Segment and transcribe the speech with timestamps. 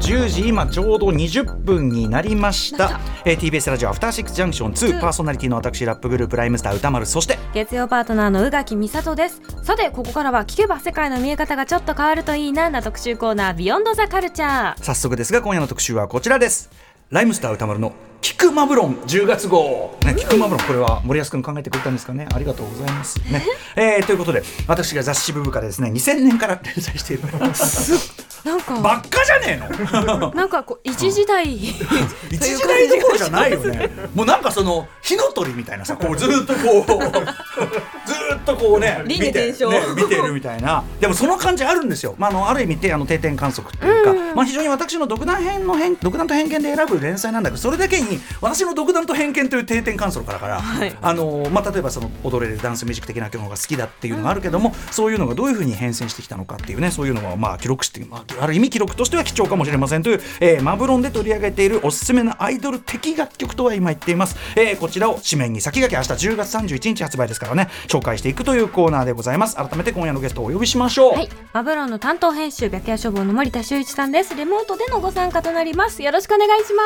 [0.00, 9.42] 10時今ちょうど20分になりました、えー、TBS ラジオアフターシックスジャンクション2パーソナリティの私ラップグループライムスター歌丸そして月曜パートナーの宇垣美里です。
[9.62, 14.82] さてここからは聞けば世界の見え方がちょっと変わるといいなな特集コーナービヨンドザカルチャー。
[14.82, 16.70] 早速ですが今夜の特集はこちらです。
[17.10, 22.26] ライムスター歌丸のキクマブロン10月号、ね、キクマブロンこれは森保君考えてくれたんですかね？
[22.32, 23.18] ありがとうございます。
[23.20, 23.44] ね、
[23.76, 27.24] えー、ということで私が雑誌ブブカでですね2000年から連載している
[28.44, 28.80] なんか。
[28.80, 30.32] ばっかじゃねえの？
[30.34, 31.44] なんかこう一時代。
[32.30, 33.90] 一時代どころじゃないよね。
[34.14, 39.54] もうなんかその火の鳥みたいなさ こうずっとこうずっとこうね輪見て,、ね、
[39.96, 40.82] 見てるみたいな。
[41.00, 50.96] でもその感じあるんですよ、まあ、あのある意味てあの定点観測っていうか、まあ、非常に私の独断編の偏独断と偏見で選ぶ連載なんだけどそれだけに私の独断と偏見という定点観測からから、はい。
[51.00, 74.34] あのまあ、例えばその踊れるダンスミュージック的なものが好きだっていうのがあるけども、そういうのがどういうふうに変遷してきたのかっていうねそういうのをまあ記録して、まあ、ある意味記録としては貴重かもしれませんという、えーマブロンで取り上げているおすすめのアイドル的楽曲とは今言っています、えーこちらを紙面に先駆け明日10月31日発売ですからね紹介していくというコーナーでございます改めて今夜のゲストをお呼びしましょう、はい、マブロンの担当編集白夜処方の森田修一さんです。
[74.34, 76.02] リモートでのご参加となります。
[76.02, 76.82] よろしくお願いしま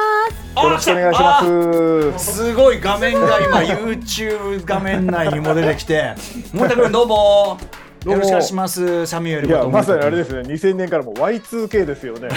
[0.62, 0.64] す。
[0.64, 2.34] よろしくお願いします。
[2.34, 6.14] すごい画面が今 YouTube 画面内にも出てきて
[6.52, 9.06] 森田君どうもよろしくお願いします。
[9.06, 12.28] サミュエルいや、まさにあれですね、2000年からもう Y2K ですよね。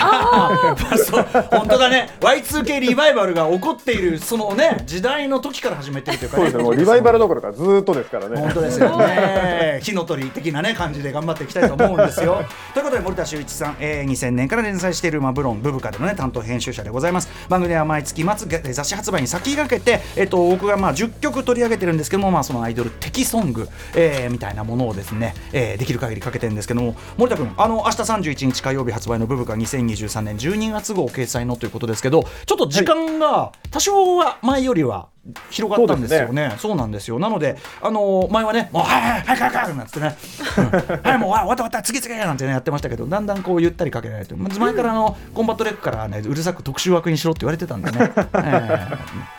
[0.97, 1.25] そう。
[1.51, 2.09] 本当だね。
[2.21, 6.43] Y2K リバイバルが起こっているそのね時代の時から始めてるというかね。
[6.43, 8.39] そうですね、もうリバイバルどころかずーっとですからね。
[8.39, 9.79] 本当ですよね。
[9.83, 12.43] 火の鳥的なね感じで頑張っていきたいと思うんですよ。
[12.73, 17.29] ということで森田修一さん、えー、2000年から連載しているマブロンブブカでのね担当編集者でございます。
[17.49, 35.09] 番組では毎月末げ雑誌発売に先駆けてえっ、と僕がまあ10曲取り上げてるんですけどもまあそのアイドル的ソング、えー、みたいなものをですね、えー、できる限りかけてるんですけども森田君あの明日31日火曜日発売のブブカ2023年12月号掲載のということですけどちょっと時間が多少は前よりは
[35.49, 36.55] 広がったんですよね。
[36.57, 37.19] そうなんですよ。
[37.19, 40.17] なので、あのー前はね、もう、はいはいはいはいはいなんつってね、
[40.57, 41.09] うん。
[41.09, 48.97] はい、もう、わった終わった、次々なんてね、やってましたけど、だんだんこう、ゆったりかけられて、まず前からあの、コンバットレックからね、うるさく特集枠にしろって言われてたんでね、えー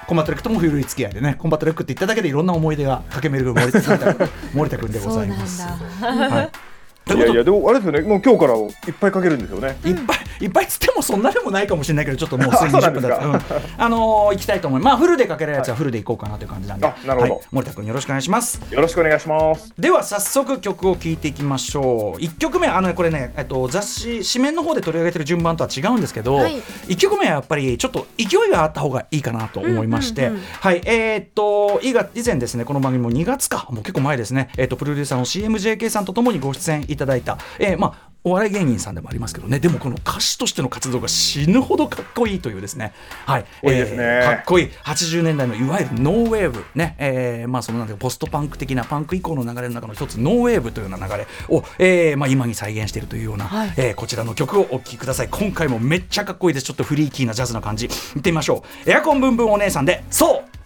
[0.09, 5.63] コンバットレックとも古い付き合いでね、コンバットレックって言っただけでいろんな思い出が駆け巡る森田君森田君でございます。
[6.01, 6.51] はい。
[6.51, 6.78] と
[7.15, 9.77] いやいや、でもあれですよね、もう今日からいっぱいかけるんですよね。
[9.85, 13.19] いっぱいいっぱいつってもそんなでもないかもしれないけどちょっともう すでに20そうなんですか。
[13.19, 13.63] 分だった、うん。
[13.79, 14.93] あのー行きたいと思います。
[14.93, 17.43] まあフルでかけるやつはフルでいこうかなという感じなんで、あなるほどはい。
[17.51, 18.61] 森田君よろしくお願いします。
[18.71, 19.73] よろしくお願いします。
[19.79, 22.21] では早速曲を聴いていきましょう。
[22.21, 26.57] 1曲目あのねこれね、えっと、雑誌紙面の方で取り上げてる順番とは違うんですけど、はい。
[26.89, 30.83] 1曲目はやっぱりちょっと勢いがあった方がいいかなと思いまして、うんうんうんはい。
[30.85, 33.67] えーっと以前ですねこの番組も2月か。
[33.71, 39.61] もう結構前ですね、えっとプロデューサーの CMJK さんとともにご出演いただいた、えーまあお笑い芸人さんでもありますけどね。
[39.61, 42.93] でもこの歌手としての活動が死ぬほどかっこいいというですね。
[43.25, 43.47] はい。
[43.63, 44.21] 多いですね。
[44.25, 44.67] かっこいい。
[44.85, 46.65] 80年代のいわゆるノーウェーブ。
[46.75, 53.73] ね、えーまあそのなんていうかポストパンク的なパンク以降の流れの中の一つノーウェーブというような流れを、えーまあ、今に再現しているというような、はい。
[53.77, 55.29] えーこちらの曲をお聴きください。
[55.31, 56.67] 今回もめっちゃかっこいいです。
[56.67, 57.87] ちょっとフリーキーなジャズな感じ。
[57.87, 57.89] い
[58.19, 58.91] ってみましょう。
[58.91, 60.58] エアコンブンブンお姉さんでそう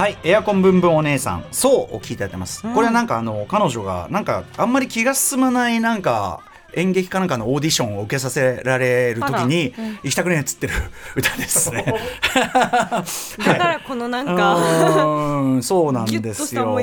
[0.00, 2.62] はい、エアコンブンブンお姉さん、そうお聞きいただいてます。
[2.62, 6.40] これはなんかあの彼女がなんかあんまり気が進まないなんか
[6.74, 10.74] 演劇かなんかのオーディションを受けさせられる時に行きたくねえっつってる
[11.16, 11.84] 歌ですね。
[12.34, 13.04] だか
[13.54, 16.74] らこのなんうか、ーんそうなんですよ。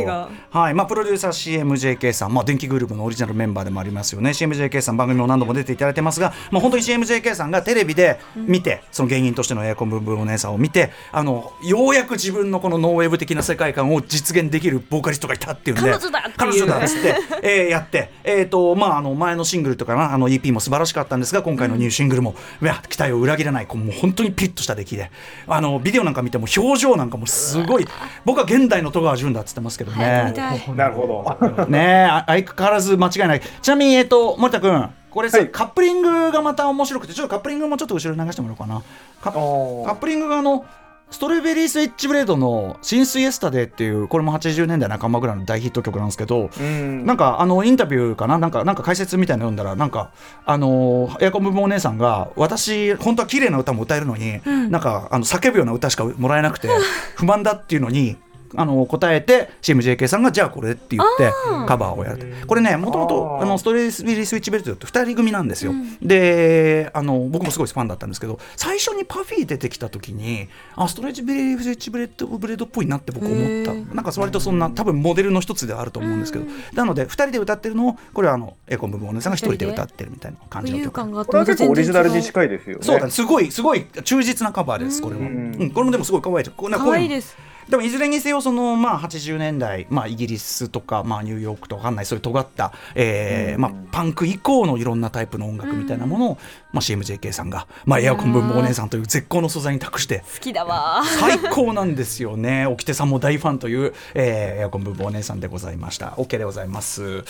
[0.52, 4.32] はい、まあプロデューサー CMJK さん、まあ電気グループのオリジナルメンバーでもありますよね。
[4.32, 20.14] CMJK さん番組も何度も出ていただいてますが、まあ本当に CMJK さんがテレビで見て、その芸人としてのエアコンブンブンお姉さんを見て、あのようやく自分のこのノーウェーブ的な世界観を実現できるボーカリストがいたっていうんで、彼女だっていう彼女だっつって、えーやって、えっ、とまああの前のシングルとかな。
[20.14, 25.12] あの EP も素晴らしかったんですが、今回のニューシングルも、いや期待を裏切らない、こうもう本当にピリッとした出来で、
[25.48, 27.88] あのビデオなんか見ても表情なんかもすごい、
[28.26, 30.34] 僕は現代の戸川純だっつってますけどね。
[30.76, 31.08] なるほ
[31.48, 31.66] ど。
[31.68, 33.42] ね相変わらず間違いない。
[33.62, 34.90] ちなみにえっ、と森田君。
[35.10, 35.50] これさ、はい。
[35.50, 38.84] カップリングがまた面白くてちょっとカップリングもちょっと後ろに流してもらおうかな。
[39.22, 40.66] カップリングがあの
[41.10, 47.06] ストロベリースイッチブレードの「シンスイエスタデー」っていうこれも80年代半ばぐらいの大ヒット曲なんですけど、うん。
[47.06, 48.38] なんかあのインタビューかな？
[48.38, 50.12] なんかなんか解説みたいなの読んだらなんか
[50.46, 56.68] あのーエアコン部分お姉さんが私本当は綺麗な歌も歌えるのに、なんかあの叫ぶような歌しかもらえなくて
[57.16, 58.18] 不満だっていうのに
[58.56, 61.32] あの答えて CMJK さんがじゃあこれって言って
[61.68, 62.34] カバーをやる。
[62.48, 73.74] これねもともとストレビリースイッチベルトって2人組なんですよ、であの僕もすごいファンだったんですけど最初にパフィー出てきた時にあストレッチビリースイッチブレッドブレードっぽいなって僕思った。
[73.96, 81.26] なんか割とそんな多分モデルの一つではあると思うんですけど、なので2人で歌ってるのをこれはあのエコン部分お姉さんが1人で歌ってるみたいな感じの曲。
[81.26, 82.84] これは結構オリジナルにい近いですよね。
[82.84, 83.12] そうだね。
[83.12, 85.64] すごいすごい忠実なカバーですこれは、ううん。
[85.64, 86.46] んこれもでもすごい可愛い。
[86.56, 87.36] こんな可愛いです
[87.70, 93.62] でもいずれにせよその、まあ、80年代、まあ、イギリスとか、まあ、ニューヨークとかわかんないそういう尖った、えーうん。
[93.62, 96.38] まあ、パンク以降のいろんなタイプの音楽みたいなものを、
[96.72, 101.04] まあ、CMJK さんが、まあ、エアコン分母お姉さんという絶好の素材に託して好きだわ。
[101.20, 102.66] 最高なんですよね。
[102.72, 106.08] 沖手さんも大ファンという、えーエアコン分母お姉さんでございました。
[106.18, 107.24] OK でございます。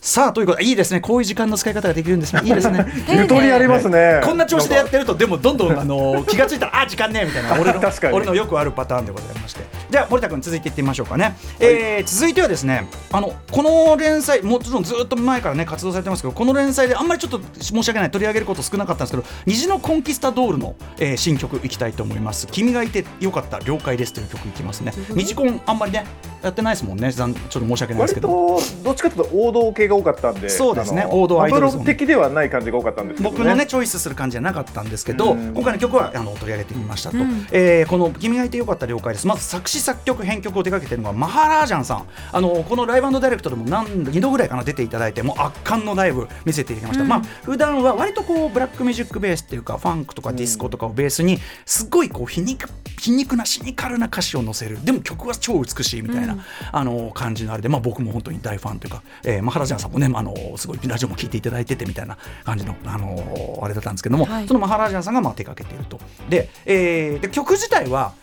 [0.00, 1.00] さあということでいいですね。
[1.00, 2.42] こういう時間の使い方ができるんですね。
[2.44, 2.86] いいですね。
[3.08, 4.20] ゆとりありますね。
[4.22, 7.54] こんな調子でやってるとでもどんどんあの 気がついたらあ時間ねみたいな。
[7.60, 8.14] 俺の確かに。
[8.14, 9.62] 俺のよくあるパターンでございまして
[9.94, 22.48] じゃあ森田君続いていってみましょうかね、えー続いてはですねあのこの連載もちろんずっと前からね活動されてますけどこの連載であんまりちょっと申し訳ない取り上げること少なかったんですけど虹のコンキスタドールの、えー新曲いきたいと思います。
[22.48, 24.92] 君がいてよかった了解ですという曲いきますね。
[25.14, 26.04] 虹コンあんまりね
[26.42, 27.12] やってないですもんね。
[27.12, 31.06] 残ちょっと申し訳ないですけ割どとどっちかというと王道系が多かったんで、そうですね。
[31.08, 33.36] 王道アイドル的ではない感じが多かったんですけどね。
[33.36, 35.54] 僕のねチョイスする感じじゃなかったんですけど、うん。
[35.54, 37.46] 今回の曲はあの取り上げてみましたと、うん。
[37.52, 42.06] えーこの「君がいてよかった了解です」まず作詞作曲編曲を手掛けているのがマハラージャンさん。
[42.32, 47.08] あのこのライブダイレクトでも何2度ぐらいかな出ていただいてもう圧巻のライブ見せていただきました、うん。
[47.08, 54.82] まあ普段は割とこうブラックミュージックベースっていうかファンクとかディスコとかをベースにすごいこう皮肉皮肉なシニカルな歌詞を載せる。
[54.84, 56.40] でも曲は超美しいみたいな、うん。
[56.72, 64.48] あの感じのあれで、まあ、僕も本当に大ファンというか、えー、マハラジャンさんもね、まあ、あのすごいラジオも聞いていただいててみたいな感じの、あのあれだったんですけども、はい。
[64.48, 66.00] そのマハラジャンさんがまあ手掛けていると。
[66.28, 68.14] で,、えーで曲自体は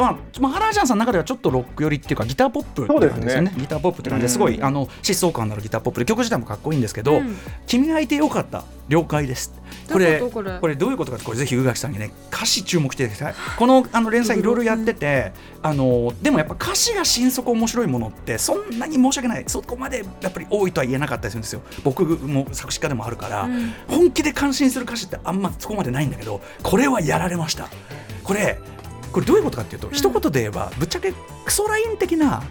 [0.00, 3.52] まあ、マハラジャンさんの中ではちょっとロック寄りっていうかギターポップって感じですよね。
[3.56, 4.64] ギターポップって感じですごい、うん。
[4.64, 6.00] あの疾走感のあるギターポップ。
[6.00, 7.36] で曲自体もかっこいいんですけど「うん。
[7.66, 8.64] 君がいてよかった。
[8.88, 9.52] 了解です」
[9.92, 13.34] これことこれどういうことかこれぜひ宇垣さんにね歌詞注目していただきたい。
[13.56, 15.32] このあの連載いろいろやってて
[15.62, 19.44] あのでもやっぱ歌詞が心底面白いものってそんなに申し訳ない。
[19.46, 21.62] そこまでやっぱり多いとは言えなかったりするんですよ。
[21.84, 23.72] 僕も作詞家でもあるから、うん。
[23.88, 27.68] 本気で感心する歌詞ってあんまそこまでないんだけどこれはやられました。
[28.24, 28.58] これ
[29.12, 31.12] これどういうことかっていうと、一言で言えばぶっちゃけ
[31.44, 32.42] クソライン的な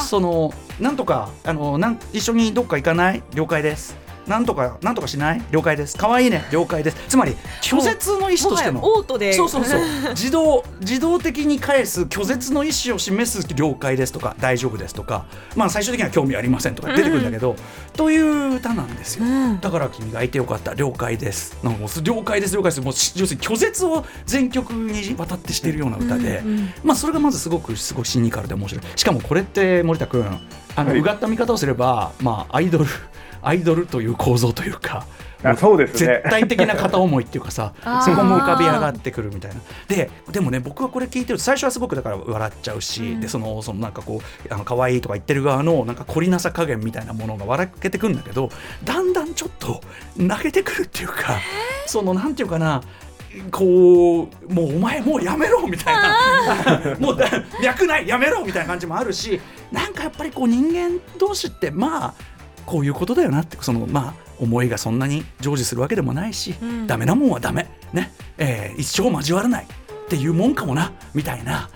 [0.00, 3.22] そのなんとかあのなん一緒にどっか行かない？
[3.34, 3.96] 了解です
[4.28, 5.42] なんとかなんとかしない？
[5.50, 5.96] 了解です。
[5.96, 6.44] 可愛いね。
[6.52, 6.96] 了解です。
[7.08, 8.80] つまり拒絶の意思としての。
[8.82, 9.32] オートで。
[9.32, 9.80] そうそうそう。
[10.10, 15.26] 自動自動的に返す拒絶の意思を示す了解ですとか大丈夫ですとか。
[15.56, 17.56] まあ最終的には興味ありませんとか出てくるんだけど、
[17.94, 19.60] という歌なんですよ、うん。
[19.60, 20.74] だから君がいてよかった。
[20.74, 21.56] 了解です。
[21.62, 22.80] なんかもう了解です了解です。
[22.80, 28.84] もうし要するに拒絶を全曲にわたってしているような歌で、うんうんまあそれがまずすごくすごいシニカルで面白い。
[28.96, 30.24] しかもこれって森田君
[30.76, 32.86] あの、はいうがった見方をすればまあアイドル
[33.42, 35.06] アイドルという構造というか
[35.44, 36.20] あそうですね。
[36.24, 37.72] 絶対的な片思いっていうかさ
[38.04, 39.60] そこも浮かび上がってくるみたいな。
[39.86, 43.20] ででもね僕はこれ聞いてると最初はすごくだから笑っちゃうし、うん。
[43.20, 48.50] でそのそのなんかこうあの可愛いとか言ってる側のなんか懲りなさ加減みたいなものが笑けてくるんだけど
[48.82, 49.80] だんだんちょっと
[50.16, 51.38] 泣けてくるっていうか
[51.86, 52.82] そのなんていうかな
[53.52, 56.96] こうもうお前もうやめろみたいな。
[56.98, 57.28] もうだ
[57.62, 59.40] 脈ないやめろみたいな感じもあるし
[59.70, 62.14] なんかやっぱりこう人間同士ってまあ
[62.68, 66.86] こういうことだよなってそのまあ思いがそんなに成就するわけでもないし、うん。
[66.86, 67.66] ダメなもんはダメ。
[67.94, 69.66] ね、えー一生交わらないっ
[70.08, 71.70] ていうもんかもなみたいな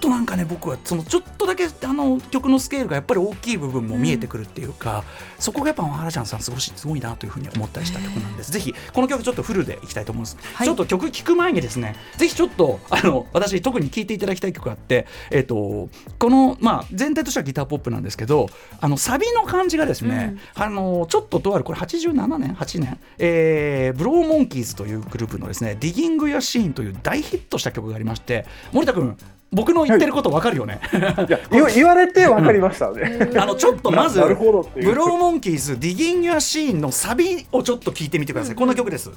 [0.00, 5.04] となんかね僕はそのちょっとだけあの曲のスケールがやっぱり大きい部分も見えてくるっていうか、
[5.38, 8.50] そこがやっぱ原ちゃんさんすごいすごいなというふうに思ったりした曲なんです。
[8.50, 10.66] ぜひこの曲ちょっとフルでいきたいと思うんです、はい。
[10.66, 15.88] ちょっと曲聴く前にですねぜひちょっとあの私特に聴いていただきたい曲があってえっ、と
[16.18, 18.48] このまあ全体としてはギターポップなんですけど
[18.80, 29.16] あのサビの感じがですね、あのちょっととあるこれ87年8年、えーブローモンキーズというグループのですねディギングやシーンという大ヒットした曲がありまして森田君
[29.52, 31.40] 僕の言ってること分かるよね、いや
[31.74, 33.30] 言われて分かりましたね。
[33.36, 39.10] あのちょっとまずブローモンキーズディギングやシーンのサビをちょっと聞いてみてください、この曲です。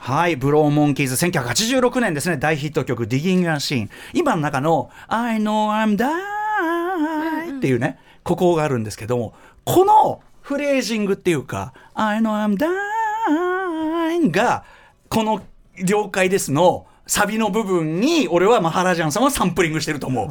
[0.00, 2.36] はい、ブローモンキーズ1986年ですね。
[2.36, 9.34] 大ヒット曲「ディギング・アシーン」今の中の「I know I'm dying」っていうねここがあるんですけども
[9.64, 14.64] このフレージングっていうか「I know I'm dying」が
[15.08, 15.42] この
[15.82, 20.28] 「了解です」のサビの部分に俺はマハラジャンさんはサンプリングしてると思う。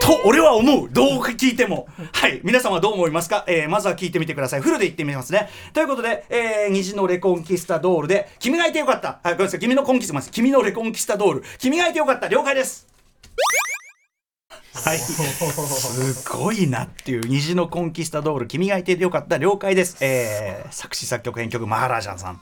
[0.00, 0.88] と俺は思う。
[0.90, 1.86] どう聞いても。
[2.12, 2.40] はい。
[2.42, 4.62] 皆さんはどう思いますか、えーまずは聞いてみてください。
[4.62, 5.50] フルで言ってみますね。
[5.74, 9.60] ということで、えー虹のレコンキスタドールで「君がいてよかった」あごめんなさい。
[9.60, 12.86] 君のコンキスタ君のレコンキスタドール「君がいてよかった」了解です。
[14.72, 17.28] はい、すごいなっていう。
[17.28, 18.46] 虹のコンキスタドール。
[18.46, 19.36] 君がいてよかった。
[19.36, 22.40] 了解です、えー、作詞作曲編曲マハラージャンさん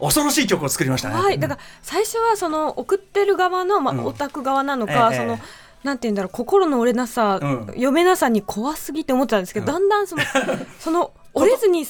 [0.00, 1.14] 恐ろしい曲を作りましたね。
[1.14, 4.04] はい、だから最初はその送ってる側の、まあ、うん。
[4.04, 5.38] オタク側なのか、ええその。
[5.84, 7.66] なんて言うんだろう心の折れなさ、うん。
[7.68, 9.72] 読めなさに怖すぎって思ってたんですけど、うん。
[9.72, 10.22] だんだんその
[10.78, 11.86] その折れずに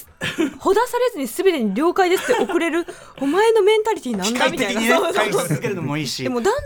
[0.58, 2.86] ほだされずにすべてに了解ですって送れる
[3.20, 4.80] お前のメンタリティなん機だみたいな。
[4.80, 6.22] 械的にねそうそうそう返し続けるのもいいし。
[6.22, 6.64] でもだんだん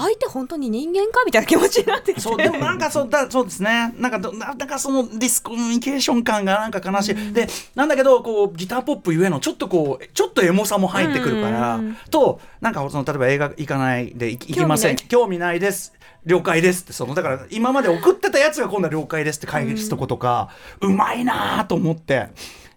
[0.00, 2.20] 相手本当に人間かみたいな気持ちになってきて。
[2.20, 3.94] そうでもなんかそうだそうですね。
[3.98, 14.96] なんかどななんかそのディスコミュニケーション感がなんか悲しい、でなんだけどこうギターポップゆえのちょっとこうちょっとエモさも入ってくるから、うんとなんかその例えば映画行かないで行きません。
[14.96, 15.92] 興味ないです。
[16.26, 20.50] 了解ですってそのだから今まで送ってたやつが今度は了解ですって返すとことか、
[20.80, 22.28] うまいなと思って。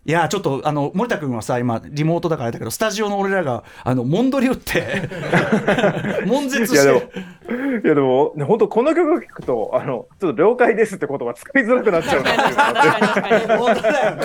[0.03, 5.07] いやちょっとあの森田君はさ今リモートだからあれだけどスタジオの俺らがあのモンドリ打って
[6.25, 7.19] 悶絶いやでもして、
[7.83, 12.31] いやでも、ね、本当この曲を聞くと、あの、ちょっと了解ですって言葉使いづらくなっちゃうな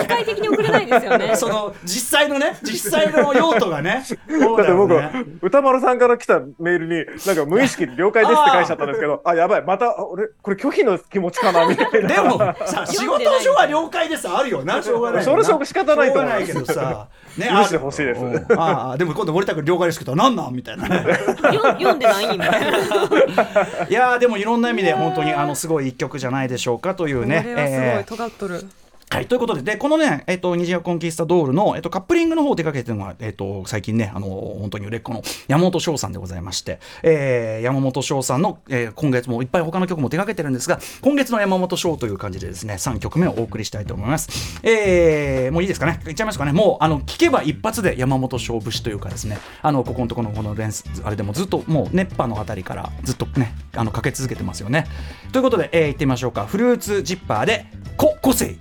[0.01, 4.95] 機械的に送れないですよねその実際のね実際の用途がねだって僕、
[5.41, 12.07] 歌丸さんから来たメールに、なんか無意識に了解ですって返しちゃったんですけど、あやばい、また、あ俺、これ拒否の気持ちかなみたいな。
[12.07, 15.23] でもさ仕事上は了解ですあるよなしょうがない
[15.67, 17.07] 仕方ないと思ないけどさ。
[17.37, 18.21] ね許してほしいです。
[18.21, 18.45] うん。
[18.59, 20.53] ああでも今度森田君了解ですけどなんなん？
[20.53, 20.87] みたいな。
[20.87, 22.67] 読んでないみたいな
[23.89, 27.41] いやーでもいろんな意味で本当にあのすごい一曲じゃないでしょうかというね。
[27.43, 27.79] これはすごい。
[27.79, 28.07] えー。
[28.07, 28.65] 尖っとる、
[29.09, 44.59] はい、ということで、でこのね、えっと、虹がコンキスタドールの、えっと、カップリングの方を手掛けてるのが、えっと、最近ね、あの、本当に売れっ子の山本翔さんでございまして、えー山本翔さんの、えー今月もいっぱい他の曲も手掛けてるんですが、今月の山本翔という感じでですね、3曲目をお送りしたいと思います。
[44.61, 46.01] えーもういいですかね？
[46.05, 46.51] いっちゃいますかね？
[46.51, 54.85] もう、あの、聞けば一発で山本翔節というかですね、あの、ここのところのこのレンス、あれでもずっともう熱波のあたりからずっとね、あの、かけ続けてますよね。
[55.31, 56.45] ということで、えー、行ってみましょうか。
[56.45, 58.57] フルーツジッパーで、こ、個性。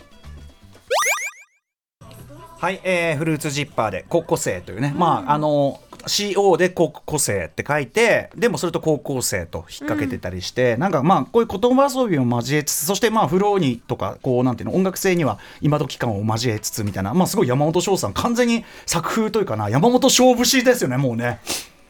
[2.59, 21.41] はい、えーフルーツジッパーで高校生というね、まああの CO で高校生って書いてでもそれと高校生と引っ掛けてたりして、なんかまあこういう言葉遊びを交えつつそしてまあフローにとかこうなんていうの音楽性には今時感を交えつつみたいなまあすごい山本翔さん完全に作風というかな山本翔節ですよねもうね。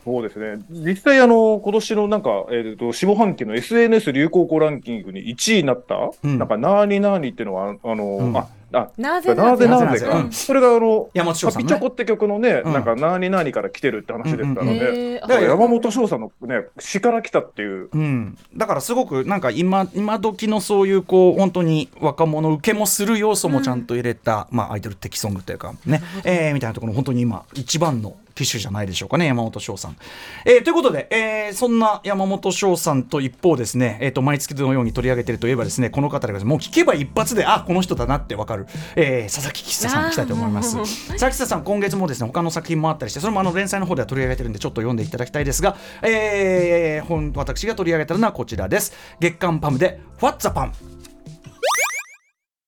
[0.05, 0.65] そうですね。
[0.71, 6.39] 実際、あの、今年のなんか、えっ、と、下半期の SNS 流行語ランキングに1位になった、うん。
[6.39, 8.37] なんか、なーになーにっていうのは、あの、うん。
[8.37, 10.33] あ、あ、なぜなぜななぜぜか、うん。
[10.33, 12.73] それがあの、山本翔さんピチョコって曲のね、うん。
[12.73, 29.97] なんか、なーになーにから来てるって話でしたのうんうんで、へーだから山本翔さんのね、詩から来たっていう、うん、だからすごくなんか今今時のそういうこう本当に若者受けもする要素もちゃんと入れた、まあ、アイドル的ソングというかね、えーみたいなところ本当に今一番の機種じゃないでしょうかね山本翔さん。
[30.45, 38.66] えーということで、えーそんな山本翔さんと一方ですね、えー、と毎月のように取り上げているといえばですねこの方でもう聞けば一発であこの人だなってわかる、
[38.97, 40.77] えー佐々木吉田さんに来たいと思います。
[40.77, 48.93] 佐々木さん今月もですね他の作品もあったりしてそれもあの連載の方では取り上げてるんでちょっと読んでいただきたいですが、えー本私が取り上げたのはこちらです。
[49.21, 50.71] 月刊パムで「What's the Pam」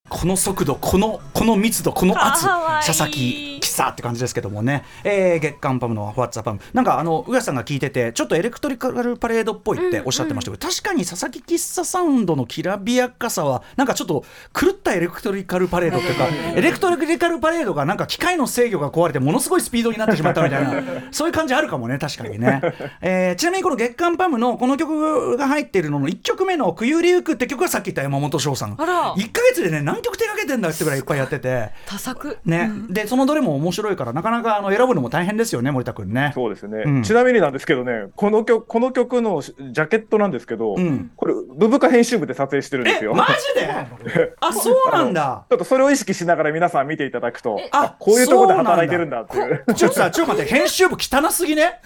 [0.08, 2.44] この速度このこの密度この圧。
[2.44, 3.47] 佐々木
[3.78, 14.24] 貴さって感じですけどもね、えー月刊パムの「フォッツァパム」なんかあの宇賀さんが聞いててちょっとエレクトリカルパレードっぽいっておっしゃってましたけど、確かに佐々木喫茶サウンドのきらびやかさはなんかちょっと
[14.58, 22.60] 狂ったエレクトリカルパレードっていうか エレクトリカルパレードがなんか機械の制御が壊れてものすごいスピードになってしまったみたいなそういう感じあるかもね確かにね、
[23.00, 28.74] えーちなみにこの月刊パムのこの曲が入っているのの1曲目の「くゆりゆく」って曲はさっき言った山本翔さん。
[28.78, 29.14] あら。
[29.14, 31.70] 1か月でね何曲手掛けてんだってぐらいいっぱいやってて。
[31.86, 32.38] 多作。
[32.44, 36.32] ね、でそのどれも面白いからなかなかあの選ぶのも大変ですよね森田君ね。
[36.34, 37.02] そうですね、うん。
[37.02, 41.10] ちなみになんですけどね、この曲、この曲のジャケットなんですけど、うん。
[41.16, 43.12] これ、ブブカ編集部で撮影してるんですよ。
[43.12, 44.32] えマジで？
[44.40, 45.44] あそうなんだ。
[45.50, 49.64] ちょっとそれを意識しながら皆さん見ていただくと、ああこういうところで働いてるんだっていう。
[49.74, 51.80] ちょっとさちょっと待って編集部汚すぎね？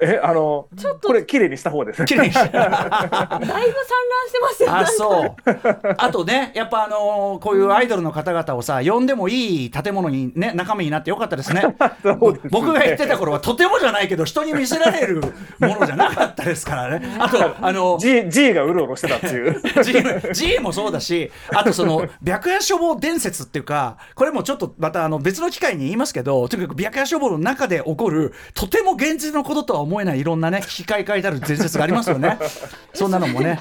[0.00, 0.68] え、あの、
[1.02, 2.04] これ、綺麗にした方です。
[2.04, 4.76] 綺麗にしてだいぶ散乱してますよ。
[4.76, 5.94] あそう。
[5.98, 11.62] あとねやっぱあのーこういうアイドルの方々をさ呼んでもいい建物にね中身になってよかったですね。
[12.02, 12.50] そうですね。
[12.50, 15.20] 僕が言ってた頃はとてもじゃないけど人に見せられる
[15.58, 17.16] ものじゃなかったですからね。
[17.18, 19.62] あとあの G, G がうろうろしてたっていう。
[19.82, 19.94] G,
[20.32, 32.38] G もそうだし、あとその白夜処方伝説っていうか、これもちょっとまたあの別の機会に言いますけど、とにかく白夜処方の中で起こる、とても現実のこととは思えないいろんなね、機械書いてある伝説がありますよね。
[32.94, 33.60] そんなのもね。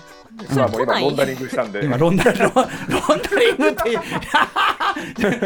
[0.55, 1.85] まあもう今ロンダリングしたんで。
[1.85, 3.99] 今ロンダロンロンダリングって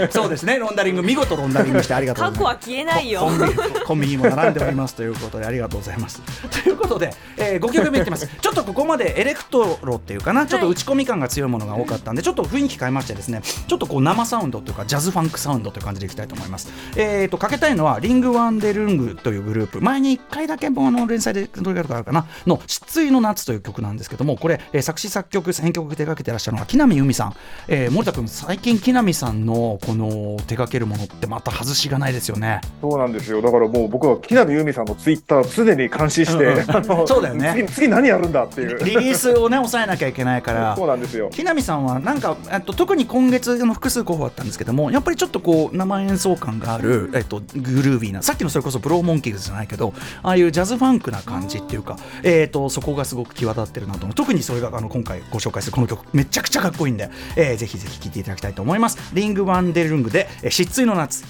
[0.11, 0.57] そうですね。
[0.57, 1.01] ロンダリング。
[1.01, 2.31] 見事ロンダリングしてありがとう。
[2.31, 3.21] ございます過去は消えないよ。
[3.21, 3.53] コンビニ
[3.85, 6.21] コンビニも並んでおりますということでありがとうございます。
[6.63, 8.27] ということで、えー、5曲目いってます。
[8.39, 16.69] ちょっとここまでエレクトロっていうかな、ちょっと打ち込み感が強いものが多かったんで、ちょっと雰囲気変えましてですね、ちょっとこう生サウンドというかジャズファンクサウンドという感じでいきたいと思います。
[16.95, 22.25] えーとかけたいのはリングワンデルングというグループ、前に1回だけもうあの連載でどれかあるかな。
[22.45, 27.35] の失意の夏という曲なんですけども、これ、えー作詞作曲編曲手掛けてらっしゃるのは木南由美さん。
[27.67, 32.61] えー、森田君最近木南さんのこの手掛けるものってまた外しがないですよね。
[32.81, 33.41] そうなんですよ。
[33.41, 38.83] だからもう僕は木南由美さんのツイッター常に監視して、うんうんあのそうだよね次次何やるんだっていう。
[38.83, 41.29] リリースをね抑えなきゃいけないからそうなんですよ。
[41.31, 58.97] 木南さんはなんかえっと特に今月の複数候補あったんですけどもやっぱりちょっとこう生演奏感がある、えっと、グルービーなさっきのそれこそブローモンキーズじゃないけどああいうジャズファンクな感じっていうか、えっとそこがすごく際立ってるなと思う特にそれがあの今回ご紹介するこの曲めちゃくちゃかっこいいんで、えーぜひぜひ聴いていただきたいと思います。
[59.13, 61.23] リング・ワンデルングで「えー失墜の夏」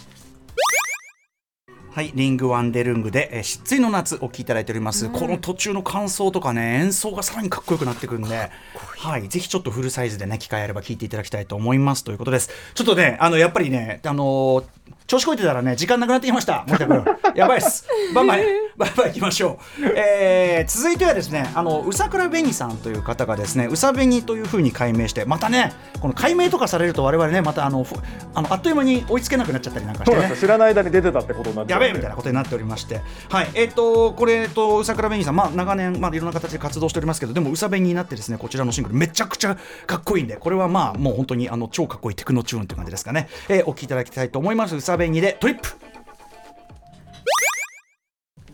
[1.93, 8.49] はい、リング・ワンデルングで、えー、失墜の夏お聴きいただいております、この途中の感想とかね演奏がさらにかっこよくなってくるんで。
[8.97, 12.03] はい、ぜひちょっとフルサイズでね機会あれば聴いていただきたいと思います。
[12.03, 12.49] ということです。
[12.73, 14.63] ちょっとねあのやっぱりねあのー
[15.13, 16.65] 調子こいてたらね時間なくなってきました。
[16.67, 17.05] 森田君。
[17.35, 17.85] やばいっす。
[18.15, 18.39] バンバン。
[18.75, 27.95] バンバン行きましょう、えー続いてはですねあのうさくらべにさんという方がですねうさべにというふうに改名してまたねこの改名とかされると我々ねまたあのふ
[28.33, 30.35] あのあっという間に追いつけなくなっちゃったりなんかしてね。
[30.35, 31.79] 知らない間に出てたってことになっちゃう。
[31.79, 43.27] んでやべえみたいなことになっておりまして、はい、えっ、と、これ、えっと、うさくらべにさん、まあ、長年、まあ、いろんな形で活動しておりますけど、でも、うさべになってですね、こちらのシングル、めちゃくちゃかっこいいんで、これはまあ、もう本当に、あの、超かっこいいテクノチューンという感じですかね。
[43.49, 44.75] えーお聴きいただきたいと思います。
[44.75, 45.69] うさべにで、トリップ。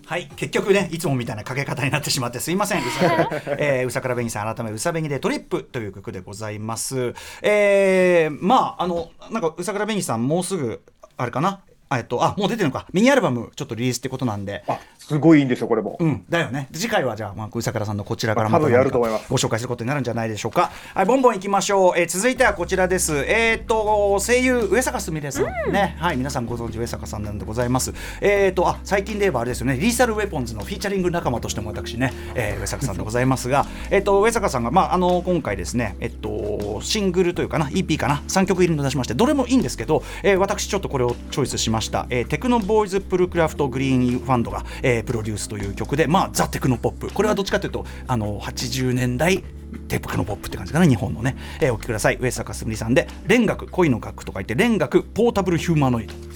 [0.05, 2.81] はい、結局ね、いつもみたいなかけ方になってしまってすいません。
[2.81, 3.29] うさから、
[3.59, 7.13] えー、うさからべにさん、改めうさべにでトリップという曲でございます。
[7.43, 10.81] えー、まあ、あの、なんかうさからべにさん、もうすぐ、
[11.15, 11.61] あれかな？
[11.89, 12.87] あえっと、あ、もう出てるのか。
[12.93, 14.63] ミニアルバム、ちょっとリリースってことなんで。
[15.09, 15.97] あ、すごいいいんですよ、これも。
[15.99, 16.67] うん、だよね。
[16.73, 20.71] 次回はじゃあ、まあ、うさからさんのこちらからまたやると思いますご紹介することになるんじゃないでしょうか。
[20.93, 21.93] はい、ボンボンいきましょう。
[21.97, 23.15] えー続いてはこちらです。
[23.27, 25.95] えっ、と、声優、上坂すみれさん、ね。
[25.99, 27.93] はい、皆さんご存知、上坂さんなんでございます。
[28.19, 42.07] えっ、と、あ、最近で言えばあれですよね、リーサルウェポンズのフィーチャリング仲間としても私ね、えー上坂さんでございますが、 えっと、上坂さんが、まあ、あの、今回ですね、えっと、シングルというかな、EP かな、3曲入りの出しまして、どれもいいんですけど、えー私ちょっとこれをチョイスしました。
[42.09, 47.11] えーテクノボーイズプルクラフトグリーンファンドが、えープロデュースという曲で、まあ、ザ・テクノポップ。
[47.13, 49.43] これはどっちかというと、あの、80年代、
[49.87, 51.35] テクノポップって感じかな、日本のね。
[51.61, 52.17] えーお聴きください。
[52.19, 56.28] 上坂すみさんで、連楽、恋の楽と書いて、連楽ポータブルヒューマノイド。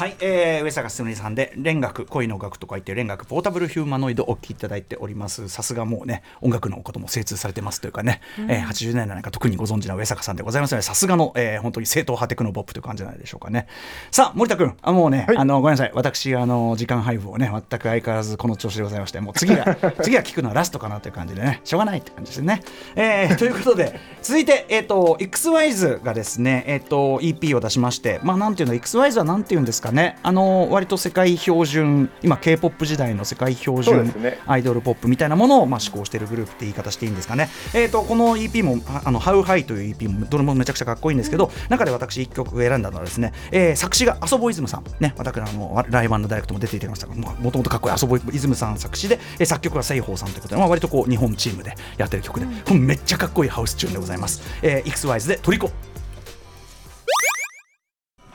[0.00, 5.50] はい、えー、上坂すみれさんで、連楽、恋の楽と書いて、連楽ポータブルヒューマノイドをお聴きいただいております。
[5.50, 13.66] さすがもうね、音楽のことも精通されてますというかね、えー80年代なんか特にご存知な上坂さんでございますので、さすがの、えー本当に正統派テクノポップという感じじゃないでしょうかね。
[14.10, 22.62] さあ、森田君、あもうね、はいあのごめんなさい、私、あの時間配分をね、全く相変わらずこの調子でございまして、もう次が、 次が聞くのはラストかなという感じでね、しょうがないって感じですね。
[22.96, 34.12] えー ということで、続いて、えっ、と、XYZ がですね、えっ、と、EP を出しまして、まあ、なんていうの、XYZ はなんていうんですかね、あの割と世界標準、今、K-POP 時代の世界標準
[34.46, 37.48] アイドルポップみたいなものを、まあ、施行しているグループって言い方していいんですかね。
[37.74, 44.84] えー、とこの EP もああの How High という EP もどれもめちゃくちゃかっこいいんですけど、中で私1曲選んだのはですね、えー作詞がアソボイズムさん。
[45.00, 54.42] ね私あのライブダイレクトも出ていただきましたがもともとかっこいいアソボイズムさん作詞で、えー作曲は西宝さんということで、まあ、割とこう日本チームでやってる曲で、これめっちゃかっこいいハウスチューンでございます。
[54.62, 55.70] えー、XYZ でトリコ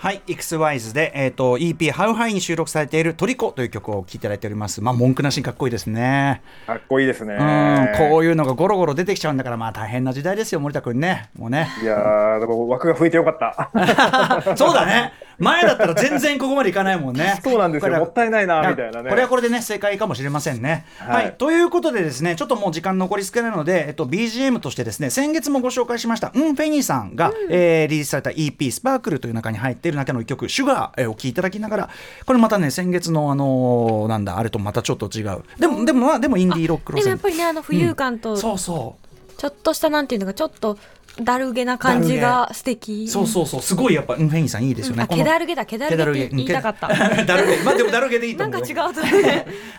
[0.06, 4.80] はい、XYZ で、えー、と EP「How High」に収録されている「トリコ」という曲を聴いていただいております。
[4.80, 6.44] まあ文句なしにかっこいいですね。
[6.68, 7.34] かっこいいですね。
[7.34, 11.32] うん、こういうのがゴロゴロ出てきちゃうんだから、まあ大変な時代ですよ、森田君ね。
[11.36, 11.70] もうね。
[11.82, 14.54] いやー、でも枠が増えてよかった。
[14.56, 15.12] そうだね。
[15.38, 17.40] 前だったら全然ここまでいかないもんね。
[17.44, 17.98] そうなんですよ。
[17.98, 19.10] もったいないな、みたいなね。
[19.10, 20.86] これはこれでね、正解かもしれませんね。
[21.00, 31.90] は、はいいということでですね、ちょっともう時間残り少ないので、えっと、BGM としてですね、先月もご紹介しました、うん、フェニーさんが、えーリリースされた EP、スパークルという中に入っている中の一曲、シュガー、えー、お聴きいただきながら、
[32.26, 35.44] これまたね、先月のあのーなんだ、あれとまたちょっと違う。
[35.60, 37.20] でも、でも、まあ、でもインディーロック路線でもやっ。
[37.22, 39.48] ぱりねあの浮遊感とちょそうそう。
[39.48, 40.78] っとしたなんていうのかちょっと
[41.22, 45.08] だるげな感じが素敵そうそうそう、すごいやっぱ、うん、フェニーさんいいですよね。
[45.10, 46.88] けだるげだけだるげ言いたかった
[47.24, 47.64] だるげ。
[47.64, 48.66] まあでもだるげでいいと思うよ。
[48.66, 49.02] なんか違うと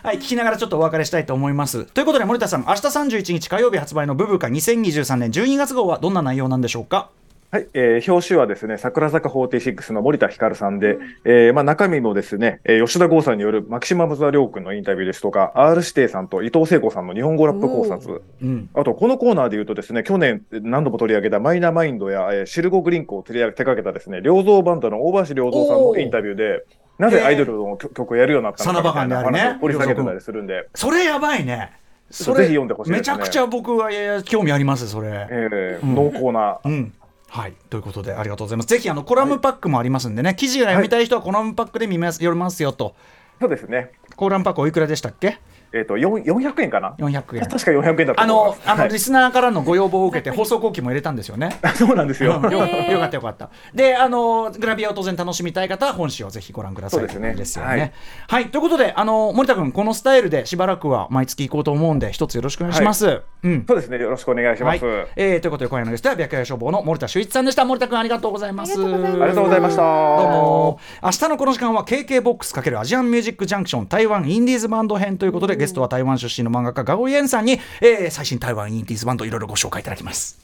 [0.03, 1.85] はい、聞きながらちょっとお別れしたいと思います。
[1.85, 7.09] ということで森田さん、明日31日火曜日発売のブブカ2023年12月号はどんな内容なんでしょうか？
[7.49, 18.69] はい、えー表紙はですね、桜坂46の森田ひかるさんで、えーまあ、中身もですね、えー吉田剛さんによるマキシマムザ・リョウ君のインタビューですとか、R 指定さんと伊藤聖子さんの日本語ラップ考察、うん。
[18.73, 26.65] あと、このコーナーで言うとですね、去年何度も取り上げたマイナマインドや、えーシルゴグリンクを手手掛けたですね、良造バンドの大橋良造さんのインタビューで、
[26.99, 31.71] なぜアイドルの曲曲をやるようになったのかみたいなサナバカンであるね話を掘り下げてたりするんで、それやばいね。
[32.11, 33.15] それぜひ読んでほしいですね。
[33.15, 35.27] めちゃくちゃ僕はいやいや興味ありますそれ。
[35.29, 36.93] えーうん濃厚なうん
[37.29, 37.53] はい。
[37.69, 38.67] ということでありがとうございます。
[38.67, 42.95] ぜひあのコラムパックもありますんでね、記事が読みたい人はコラムパックで見ます読みますよと。
[43.39, 43.91] そうですね。
[44.15, 45.39] コラムパックおいくらでしたっけ？
[45.73, 48.25] えっ、と、4 400円かな？400円確か400円だったあ。
[48.25, 52.39] のあの、はいリスナーからのご要望を受けて放送後期も入れたんですよねそうなんですよ。
[52.43, 53.49] うんよよかったよかった。
[53.73, 56.99] で、あのグラビアを当然楽しみたい方は本誌をぜひご覧ください。
[56.99, 57.69] そうですねですよね。
[57.69, 57.93] はい
[58.27, 63.21] はい、ということで、あの森田君このスタイルでしばらくは毎月行こうと思うんで、一つよろしくお願いします。
[63.43, 63.65] うん。
[63.67, 63.99] そうですね。
[63.99, 64.85] よろしくお願いします。
[64.85, 67.65] はい、えーということで今夜のゲストは白夜消防の森田修一さんでした。
[67.65, 68.73] 森田君ありがとうございます。
[68.73, 69.81] ありがとうございますありがとうございました。
[69.81, 80.39] どうも明日のこの時間は KK ボックス×アジアンミュージックジャンクション台湾インディーズバンド編ということでゲストは台湾出身の漫画家ガオイエンさんに、えー最新台湾インディーズバンドいろいろご紹介いただきます。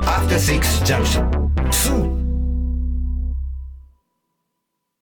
[0.00, 2.17] After Six Junction.